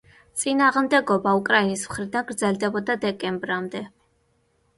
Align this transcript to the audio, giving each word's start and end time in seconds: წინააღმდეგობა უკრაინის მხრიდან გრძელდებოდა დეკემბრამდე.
წინააღმდეგობა 0.43 1.33
უკრაინის 1.39 1.83
მხრიდან 1.91 2.25
გრძელდებოდა 2.33 2.97
დეკემბრამდე. 3.05 3.85